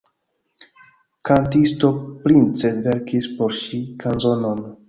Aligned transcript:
Kantisto 1.29 1.91
Prince 2.25 2.73
verkis 2.87 3.31
por 3.37 3.57
ŝi 3.63 3.83
kanzonon. 4.07 4.69